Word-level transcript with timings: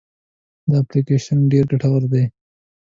دا 0.69 0.75
اپلیکیشن 0.81 1.39
ډېر 1.51 1.65
ګټور 1.71 2.03
دی. 2.13 2.23